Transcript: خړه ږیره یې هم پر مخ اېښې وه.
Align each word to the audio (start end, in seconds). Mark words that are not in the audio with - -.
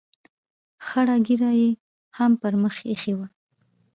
خړه 0.85 1.15
ږیره 1.25 1.51
یې 1.61 1.69
هم 2.17 2.31
پر 2.41 2.53
مخ 2.61 2.75
اېښې 2.89 3.13
وه. 3.17 3.27